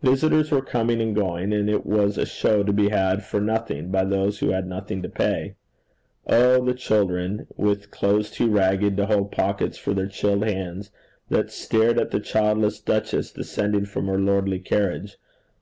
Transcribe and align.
Visitors 0.00 0.50
were 0.50 0.62
coming 0.62 0.98
and 1.02 1.14
going, 1.14 1.52
and 1.52 1.68
it 1.68 1.84
was 1.84 2.16
a 2.16 2.24
show 2.24 2.62
to 2.62 2.72
be 2.72 2.88
had 2.88 3.22
for 3.22 3.38
nothing 3.38 3.90
by 3.90 4.02
those 4.02 4.38
who 4.38 4.48
had 4.48 4.66
nothing 4.66 5.02
to 5.02 5.10
pay. 5.10 5.56
Oh! 6.26 6.64
the 6.64 6.72
children 6.72 7.46
with 7.58 7.90
clothes 7.90 8.30
too 8.30 8.48
ragged 8.48 8.96
to 8.96 9.04
hold 9.04 9.30
pockets 9.30 9.76
for 9.76 9.92
their 9.92 10.06
chilled 10.08 10.46
hands, 10.46 10.90
that 11.28 11.52
stared 11.52 12.00
at 12.00 12.12
the 12.12 12.20
childless 12.20 12.80
duchess 12.80 13.30
descending 13.30 13.84
from 13.84 14.06
her 14.06 14.18
lordly 14.18 14.58
carriage! 14.58 15.18